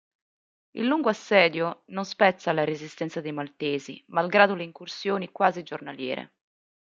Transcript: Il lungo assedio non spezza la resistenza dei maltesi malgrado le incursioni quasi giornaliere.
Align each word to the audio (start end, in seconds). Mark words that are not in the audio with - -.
Il 0.77 0.87
lungo 0.87 1.09
assedio 1.09 1.83
non 1.89 2.05
spezza 2.05 2.51
la 2.53 2.63
resistenza 2.63 3.21
dei 3.21 3.31
maltesi 3.31 4.03
malgrado 4.07 4.55
le 4.55 4.63
incursioni 4.63 5.31
quasi 5.31 5.61
giornaliere. 5.61 6.31